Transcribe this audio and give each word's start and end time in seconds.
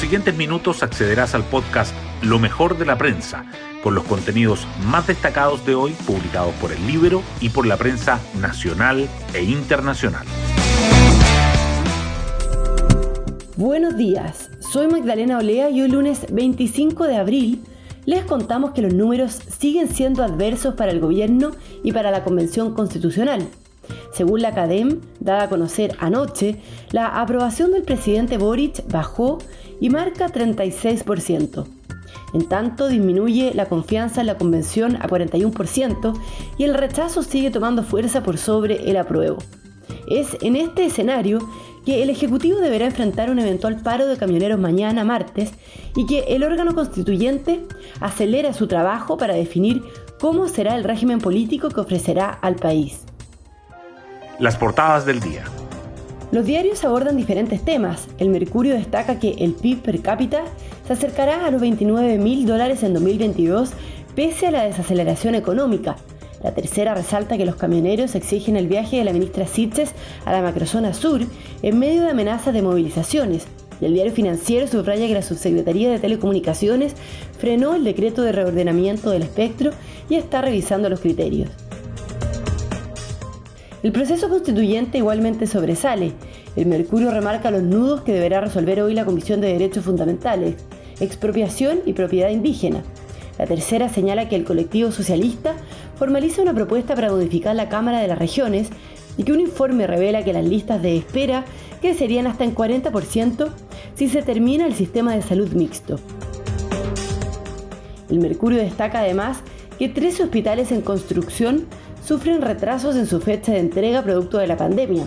siguientes 0.00 0.34
minutos 0.34 0.82
accederás 0.82 1.34
al 1.34 1.44
podcast 1.44 1.94
Lo 2.22 2.38
mejor 2.38 2.78
de 2.78 2.86
la 2.86 2.96
prensa, 2.96 3.44
con 3.82 3.94
los 3.94 4.04
contenidos 4.04 4.66
más 4.86 5.06
destacados 5.06 5.66
de 5.66 5.74
hoy 5.74 5.92
publicados 6.06 6.54
por 6.54 6.72
el 6.72 6.86
libro 6.86 7.22
y 7.38 7.50
por 7.50 7.66
la 7.66 7.76
prensa 7.76 8.18
nacional 8.40 9.06
e 9.34 9.42
internacional. 9.42 10.26
Buenos 13.56 13.98
días, 13.98 14.50
soy 14.60 14.86
Magdalena 14.86 15.36
Olea 15.36 15.68
y 15.68 15.82
hoy 15.82 15.88
lunes 15.88 16.24
25 16.32 17.04
de 17.04 17.16
abril 17.18 17.62
les 18.06 18.24
contamos 18.24 18.70
que 18.70 18.80
los 18.80 18.94
números 18.94 19.38
siguen 19.58 19.88
siendo 19.88 20.24
adversos 20.24 20.76
para 20.76 20.92
el 20.92 21.00
gobierno 21.00 21.50
y 21.84 21.92
para 21.92 22.10
la 22.10 22.24
Convención 22.24 22.72
Constitucional. 22.72 23.46
Según 24.12 24.42
la 24.42 24.48
Academ, 24.48 25.00
dada 25.20 25.44
a 25.44 25.48
conocer 25.48 25.96
anoche, 25.98 26.56
la 26.90 27.20
aprobación 27.20 27.72
del 27.72 27.82
presidente 27.82 28.38
Boric 28.38 28.86
bajó 28.90 29.38
y 29.80 29.90
marca 29.90 30.28
36%. 30.28 31.66
En 32.32 32.48
tanto, 32.48 32.88
disminuye 32.88 33.52
la 33.54 33.66
confianza 33.66 34.20
en 34.20 34.28
la 34.28 34.38
convención 34.38 34.96
a 34.96 35.08
41% 35.08 36.18
y 36.58 36.64
el 36.64 36.74
rechazo 36.74 37.22
sigue 37.22 37.50
tomando 37.50 37.82
fuerza 37.82 38.22
por 38.22 38.38
sobre 38.38 38.88
el 38.88 38.96
apruebo. 38.96 39.38
Es 40.08 40.36
en 40.40 40.56
este 40.56 40.86
escenario 40.86 41.40
que 41.84 42.02
el 42.02 42.10
Ejecutivo 42.10 42.58
deberá 42.58 42.86
enfrentar 42.86 43.30
un 43.30 43.38
eventual 43.38 43.80
paro 43.82 44.06
de 44.06 44.16
camioneros 44.16 44.60
mañana, 44.60 45.04
martes, 45.04 45.52
y 45.96 46.06
que 46.06 46.20
el 46.28 46.44
órgano 46.44 46.74
constituyente 46.74 47.60
acelera 48.00 48.52
su 48.52 48.66
trabajo 48.66 49.16
para 49.16 49.34
definir 49.34 49.82
cómo 50.20 50.48
será 50.48 50.76
el 50.76 50.84
régimen 50.84 51.20
político 51.20 51.70
que 51.70 51.80
ofrecerá 51.80 52.30
al 52.30 52.56
país. 52.56 53.04
Las 54.40 54.56
portadas 54.56 55.04
del 55.04 55.20
día. 55.20 55.44
Los 56.32 56.46
diarios 56.46 56.82
abordan 56.86 57.18
diferentes 57.18 57.62
temas. 57.62 58.08
El 58.16 58.30
Mercurio 58.30 58.72
destaca 58.72 59.18
que 59.18 59.32
el 59.32 59.52
PIB 59.52 59.82
per 59.82 60.00
cápita 60.00 60.44
se 60.86 60.94
acercará 60.94 61.44
a 61.44 61.50
los 61.50 61.60
29 61.60 62.16
mil 62.16 62.46
dólares 62.46 62.82
en 62.82 62.94
2022 62.94 63.72
pese 64.16 64.46
a 64.46 64.50
la 64.50 64.62
desaceleración 64.62 65.34
económica. 65.34 65.96
La 66.42 66.54
tercera 66.54 66.94
resalta 66.94 67.36
que 67.36 67.44
los 67.44 67.56
camioneros 67.56 68.14
exigen 68.14 68.56
el 68.56 68.66
viaje 68.66 68.96
de 68.96 69.04
la 69.04 69.12
ministra 69.12 69.46
Sitges 69.46 69.92
a 70.24 70.32
la 70.32 70.40
macrozona 70.40 70.94
sur 70.94 71.20
en 71.60 71.78
medio 71.78 72.00
de 72.00 72.10
amenazas 72.12 72.54
de 72.54 72.62
movilizaciones. 72.62 73.46
Y 73.78 73.84
el 73.84 73.92
diario 73.92 74.14
financiero 74.14 74.66
subraya 74.66 75.06
que 75.06 75.12
la 75.12 75.20
Subsecretaría 75.20 75.90
de 75.90 75.98
Telecomunicaciones 75.98 76.94
frenó 77.38 77.74
el 77.74 77.84
decreto 77.84 78.22
de 78.22 78.32
reordenamiento 78.32 79.10
del 79.10 79.20
espectro 79.20 79.72
y 80.08 80.14
está 80.14 80.40
revisando 80.40 80.88
los 80.88 81.00
criterios. 81.00 81.50
El 83.82 83.92
proceso 83.92 84.28
constituyente 84.28 84.98
igualmente 84.98 85.46
sobresale. 85.46 86.12
El 86.54 86.66
Mercurio 86.66 87.10
remarca 87.10 87.50
los 87.50 87.62
nudos 87.62 88.02
que 88.02 88.12
deberá 88.12 88.42
resolver 88.42 88.82
hoy 88.82 88.92
la 88.92 89.06
Comisión 89.06 89.40
de 89.40 89.52
Derechos 89.52 89.84
Fundamentales, 89.84 90.56
expropiación 91.00 91.80
y 91.86 91.94
propiedad 91.94 92.28
indígena. 92.28 92.82
La 93.38 93.46
tercera 93.46 93.88
señala 93.88 94.28
que 94.28 94.36
el 94.36 94.44
colectivo 94.44 94.92
socialista 94.92 95.54
formaliza 95.96 96.42
una 96.42 96.52
propuesta 96.52 96.94
para 96.94 97.08
modificar 97.08 97.56
la 97.56 97.70
Cámara 97.70 98.00
de 98.00 98.08
las 98.08 98.18
Regiones 98.18 98.68
y 99.16 99.22
que 99.22 99.32
un 99.32 99.40
informe 99.40 99.86
revela 99.86 100.24
que 100.24 100.34
las 100.34 100.44
listas 100.44 100.82
de 100.82 100.98
espera 100.98 101.46
crecerían 101.80 102.26
hasta 102.26 102.44
en 102.44 102.54
40% 102.54 103.48
si 103.94 104.08
se 104.08 104.20
termina 104.20 104.66
el 104.66 104.74
sistema 104.74 105.14
de 105.14 105.22
salud 105.22 105.52
mixto. 105.52 105.98
El 108.10 108.18
Mercurio 108.18 108.58
destaca 108.58 109.00
además 109.00 109.38
que 109.78 109.88
tres 109.88 110.20
hospitales 110.20 110.70
en 110.70 110.82
construcción 110.82 111.66
sufren 112.10 112.42
retrasos 112.42 112.96
en 112.96 113.06
su 113.06 113.20
fecha 113.20 113.52
de 113.52 113.60
entrega 113.60 114.02
producto 114.02 114.38
de 114.38 114.48
la 114.48 114.56
pandemia, 114.56 115.04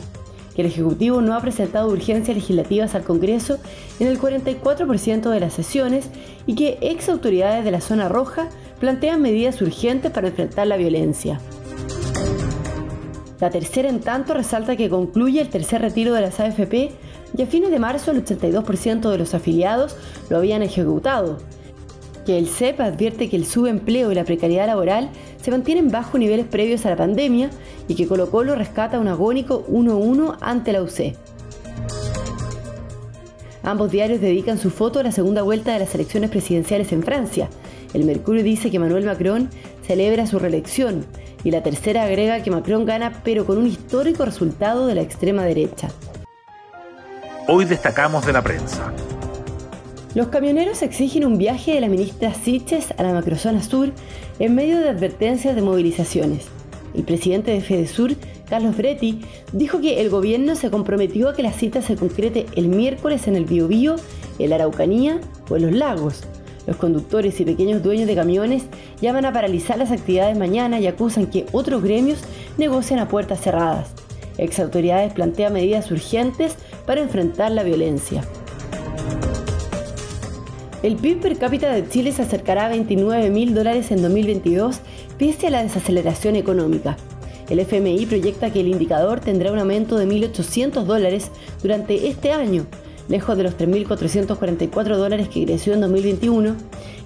que 0.55 0.61
el 0.61 0.69
Ejecutivo 0.69 1.19
no 1.19 1.35
ha 1.35 1.41
presentado 1.41 1.89
urgencias 1.89 2.33
legislativas 2.33 2.95
al 2.95 3.03
Congreso 3.03 3.57
en 3.99 4.07
el 4.07 4.17
44% 4.17 5.29
de 5.29 5.39
las 5.41 5.51
sesiones 5.51 6.09
y 6.45 6.55
que 6.55 6.77
ex 6.79 7.09
autoridades 7.09 7.65
de 7.65 7.71
la 7.71 7.81
zona 7.81 8.07
roja 8.07 8.47
plantean 8.79 9.21
medidas 9.21 9.61
urgentes 9.61 10.13
para 10.13 10.29
enfrentar 10.29 10.65
la 10.67 10.77
violencia. 10.77 11.41
La 13.41 13.49
tercera, 13.49 13.89
en 13.89 13.99
tanto, 13.99 14.33
resalta 14.33 14.77
que 14.77 14.89
concluye 14.89 15.41
el 15.41 15.49
tercer 15.49 15.81
retiro 15.81 16.13
de 16.13 16.21
las 16.21 16.39
AFP 16.39 16.93
y 17.37 17.41
a 17.41 17.47
fines 17.47 17.69
de 17.69 17.79
marzo 17.79 18.11
el 18.11 18.23
82% 18.23 19.11
de 19.11 19.17
los 19.17 19.33
afiliados 19.33 19.97
lo 20.29 20.37
habían 20.37 20.63
ejecutado, 20.63 21.39
que 22.25 22.37
el 22.37 22.47
CEP 22.47 22.79
advierte 22.79 23.29
que 23.29 23.35
el 23.35 23.45
subempleo 23.45 24.11
y 24.11 24.15
la 24.15 24.23
precariedad 24.23 24.67
laboral 24.67 25.09
se 25.41 25.51
mantienen 25.51 25.89
bajo 25.91 26.17
niveles 26.17 26.45
previos 26.45 26.85
a 26.85 26.89
la 26.89 26.95
pandemia 26.95 27.49
y 27.87 27.95
que 27.95 28.07
Colo 28.07 28.29
Colo 28.29 28.55
rescata 28.55 28.99
un 28.99 29.07
agónico 29.07 29.65
1-1 29.67 30.37
ante 30.41 30.71
la 30.71 30.81
UC. 30.81 31.15
Ambos 33.63 33.91
diarios 33.91 34.19
dedican 34.19 34.57
su 34.57 34.69
foto 34.69 34.99
a 34.99 35.03
la 35.03 35.11
segunda 35.11 35.41
vuelta 35.41 35.71
de 35.71 35.79
las 35.79 35.95
elecciones 35.95 36.29
presidenciales 36.29 36.91
en 36.91 37.01
Francia. 37.01 37.49
El 37.93 38.03
Mercurio 38.03 38.43
dice 38.43 38.69
que 38.69 38.79
Manuel 38.79 39.05
Macron 39.05 39.49
celebra 39.87 40.27
su 40.27 40.37
reelección 40.37 41.05
y 41.43 41.51
la 41.51 41.63
tercera 41.63 42.03
agrega 42.03 42.43
que 42.43 42.51
Macron 42.51 42.85
gana 42.85 43.21
pero 43.23 43.45
con 43.45 43.57
un 43.57 43.67
histórico 43.67 44.25
resultado 44.25 44.87
de 44.87 44.95
la 44.95 45.01
extrema 45.01 45.43
derecha. 45.43 45.89
Hoy 47.47 47.65
destacamos 47.65 48.25
de 48.25 48.33
la 48.33 48.41
prensa. 48.41 48.93
Los 50.15 50.27
camioneros 50.27 50.83
exigen 50.83 51.25
un 51.25 51.39
viaje 51.39 51.73
de 51.73 51.81
la 51.81 51.87
ministra 51.87 52.35
Siches 52.35 52.93
a 52.99 53.01
la 53.01 53.13
macrozona 53.13 53.63
sur 53.63 53.89
en 54.37 54.53
medio 54.53 54.77
de 54.77 54.89
advertencias 54.89 55.55
de 55.55 55.63
movilizaciones. 55.63 56.45
El 56.93 57.03
presidente 57.03 57.49
de 57.49 57.61
FEDESUR, 57.61 58.15
Carlos 58.47 58.77
Bretti, 58.77 59.21
dijo 59.53 59.81
que 59.81 60.01
el 60.01 60.11
gobierno 60.11 60.55
se 60.55 60.69
comprometió 60.69 61.29
a 61.29 61.33
que 61.33 61.41
la 61.41 61.51
cita 61.51 61.81
se 61.81 61.95
concrete 61.95 62.45
el 62.55 62.67
miércoles 62.67 63.27
en 63.27 63.35
el 63.35 63.45
Biobío, 63.45 63.95
en 64.37 64.51
la 64.51 64.57
Araucanía 64.57 65.19
o 65.49 65.55
en 65.55 65.63
los 65.63 65.71
lagos. 65.71 66.23
Los 66.67 66.77
conductores 66.77 67.39
y 67.39 67.45
pequeños 67.45 67.81
dueños 67.81 68.05
de 68.05 68.13
camiones 68.13 68.65
llaman 69.01 69.25
a 69.25 69.33
paralizar 69.33 69.79
las 69.79 69.91
actividades 69.91 70.37
mañana 70.37 70.79
y 70.79 70.85
acusan 70.85 71.25
que 71.25 71.47
otros 71.53 71.81
gremios 71.81 72.19
negocian 72.59 72.99
a 72.99 73.07
puertas 73.07 73.41
cerradas. 73.41 73.89
Ex 74.37 74.59
autoridades 74.59 75.11
plantean 75.11 75.53
medidas 75.53 75.89
urgentes 75.89 76.55
para 76.85 77.01
enfrentar 77.01 77.51
la 77.51 77.63
violencia. 77.63 78.23
El 80.83 80.97
PIB 80.97 81.21
per 81.21 81.37
cápita 81.37 81.71
de 81.71 81.87
Chile 81.87 82.11
se 82.11 82.23
acercará 82.23 82.65
a 82.65 82.69
29 82.69 83.29
mil 83.29 83.55
dólares 83.55 83.89
en 83.91 84.01
2022 84.01 84.81
pese 85.17 85.47
a 85.47 85.49
la 85.49 85.63
desaceleración 85.63 86.35
económica. 86.35 86.97
El 87.49 87.59
FMI 87.59 88.05
proyecta 88.05 88.51
que 88.51 88.59
el 88.59 88.67
indicador 88.67 89.21
tendrá 89.21 89.53
un 89.53 89.59
aumento 89.59 89.97
de 89.97 90.05
1.800 90.05 90.83
dólares 90.83 91.31
durante 91.61 92.09
este 92.09 92.33
año, 92.33 92.65
lejos 93.07 93.37
de 93.37 93.43
los 93.43 93.57
3.444 93.57 94.97
dólares 94.97 95.29
que 95.29 95.45
creció 95.45 95.73
en 95.73 95.79
2021, 95.79 96.57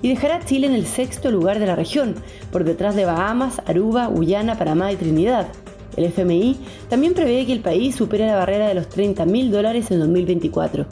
y 0.02 0.10
dejará 0.10 0.38
a 0.38 0.46
Chile 0.46 0.66
en 0.66 0.74
el 0.74 0.88
sexto 0.88 1.30
lugar 1.30 1.60
de 1.60 1.68
la 1.68 1.76
región, 1.76 2.16
por 2.52 2.64
detrás 2.64 2.96
de 2.96 3.06
Bahamas, 3.06 3.62
Aruba, 3.68 4.08
Guyana, 4.08 4.58
Panamá 4.58 4.92
y 4.92 4.96
Trinidad. 4.96 5.50
El 5.96 6.06
FMI 6.06 6.58
también 6.90 7.14
prevé 7.14 7.46
que 7.46 7.54
el 7.54 7.60
país 7.60 7.96
supere 7.96 8.26
la 8.26 8.38
barrera 8.38 8.68
de 8.68 8.74
los 8.74 8.90
30.000 8.90 9.52
dólares 9.52 9.92
en 9.92 10.00
2024. 10.00 10.88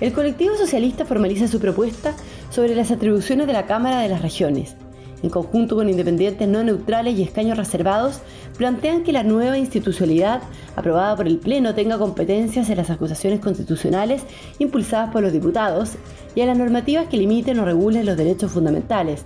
El 0.00 0.12
colectivo 0.12 0.54
socialista 0.56 1.04
formaliza 1.04 1.48
su 1.48 1.58
propuesta 1.58 2.14
sobre 2.50 2.76
las 2.76 2.92
atribuciones 2.92 3.48
de 3.48 3.52
la 3.52 3.66
Cámara 3.66 4.00
de 4.00 4.08
las 4.08 4.22
Regiones. 4.22 4.76
En 5.24 5.30
conjunto 5.30 5.74
con 5.74 5.88
independientes 5.88 6.46
no 6.46 6.62
neutrales 6.62 7.18
y 7.18 7.24
escaños 7.24 7.58
reservados, 7.58 8.20
plantean 8.56 9.02
que 9.02 9.10
la 9.10 9.24
nueva 9.24 9.58
institucionalidad 9.58 10.42
aprobada 10.76 11.16
por 11.16 11.26
el 11.26 11.38
Pleno 11.38 11.74
tenga 11.74 11.98
competencias 11.98 12.70
en 12.70 12.76
las 12.76 12.90
acusaciones 12.90 13.40
constitucionales 13.40 14.22
impulsadas 14.60 15.10
por 15.10 15.22
los 15.22 15.32
diputados 15.32 15.94
y 16.36 16.42
a 16.42 16.46
las 16.46 16.56
normativas 16.56 17.08
que 17.08 17.16
limiten 17.16 17.58
o 17.58 17.64
regulen 17.64 18.06
los 18.06 18.16
derechos 18.16 18.52
fundamentales. 18.52 19.24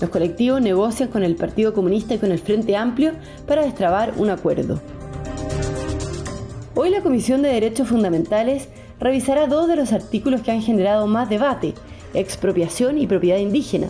Los 0.00 0.10
colectivos 0.10 0.60
negocian 0.60 1.08
con 1.08 1.24
el 1.24 1.34
Partido 1.34 1.74
Comunista 1.74 2.14
y 2.14 2.18
con 2.18 2.30
el 2.30 2.38
Frente 2.38 2.76
Amplio 2.76 3.12
para 3.48 3.64
destrabar 3.64 4.12
un 4.18 4.30
acuerdo. 4.30 4.80
Hoy 6.76 6.90
la 6.90 7.00
Comisión 7.00 7.42
de 7.42 7.48
Derechos 7.48 7.88
Fundamentales 7.88 8.68
revisará 9.00 9.46
dos 9.46 9.68
de 9.68 9.76
los 9.76 9.92
artículos 9.92 10.42
que 10.42 10.50
han 10.50 10.62
generado 10.62 11.06
más 11.06 11.28
debate, 11.28 11.74
expropiación 12.14 12.98
y 12.98 13.06
propiedad 13.06 13.38
indígena. 13.38 13.88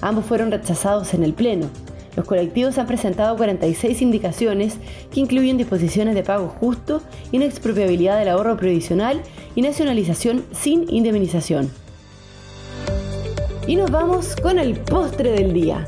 Ambos 0.00 0.26
fueron 0.26 0.50
rechazados 0.50 1.14
en 1.14 1.24
el 1.24 1.34
Pleno. 1.34 1.68
Los 2.16 2.26
colectivos 2.26 2.78
han 2.78 2.86
presentado 2.86 3.36
46 3.36 4.02
indicaciones 4.02 4.78
que 5.12 5.20
incluyen 5.20 5.56
disposiciones 5.56 6.14
de 6.14 6.24
pago 6.24 6.48
justo, 6.48 7.00
inexpropiabilidad 7.30 8.18
del 8.18 8.28
ahorro 8.28 8.56
previsional 8.56 9.22
y 9.54 9.62
nacionalización 9.62 10.44
sin 10.52 10.92
indemnización. 10.92 11.70
Y 13.68 13.76
nos 13.76 13.90
vamos 13.90 14.34
con 14.34 14.58
el 14.58 14.80
postre 14.80 15.30
del 15.30 15.52
día. 15.52 15.84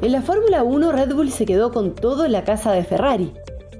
En 0.00 0.12
la 0.12 0.22
Fórmula 0.22 0.62
1 0.62 0.92
Red 0.92 1.12
Bull 1.12 1.30
se 1.30 1.44
quedó 1.44 1.72
con 1.72 1.94
todo 1.94 2.24
en 2.24 2.32
la 2.32 2.44
casa 2.44 2.72
de 2.72 2.84
Ferrari. 2.84 3.32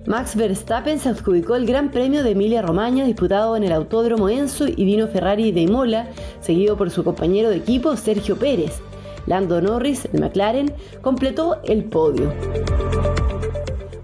Max 0.06 0.36
Verstappen 0.36 0.98
se 0.98 1.10
adjudicó 1.10 1.54
el 1.54 1.66
Gran 1.66 1.90
Premio 1.90 2.22
de 2.22 2.30
Emilia-Romagna 2.30 3.04
disputado 3.04 3.56
en 3.56 3.64
el 3.64 3.72
Autódromo 3.72 4.28
Enzo 4.28 4.66
y 4.66 4.84
Dino 4.84 5.06
Ferrari 5.08 5.52
de 5.52 5.62
Imola, 5.62 6.08
seguido 6.40 6.76
por 6.76 6.90
su 6.90 7.04
compañero 7.04 7.50
de 7.50 7.56
equipo 7.56 7.96
Sergio 7.96 8.36
Pérez. 8.36 8.80
Lando 9.26 9.60
Norris 9.60 10.08
de 10.10 10.18
McLaren 10.18 10.72
completó 11.02 11.60
el 11.64 11.84
podio. 11.84 12.32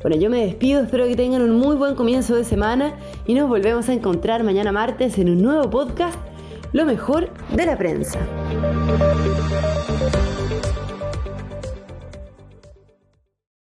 Bueno, 0.03 0.19
yo 0.19 0.29
me 0.29 0.45
despido, 0.45 0.83
espero 0.83 1.07
que 1.07 1.17
tengan 1.17 1.41
un 1.41 1.59
muy 1.59 1.77
buen 1.77 1.95
comienzo 1.95 2.35
de 2.37 2.45
semana 2.45 2.95
y 3.27 3.33
nos 3.33 3.49
volvemos 3.49 3.89
a 3.89 3.95
encontrar 3.95 4.45
mañana 4.45 4.71
martes 4.71 5.17
en 5.19 5.31
un 5.31 5.43
nuevo 5.43 5.71
podcast, 5.71 6.19
Lo 6.75 6.85
mejor 6.85 7.31
de 7.55 7.65
la 7.65 7.79
prensa. 7.79 8.19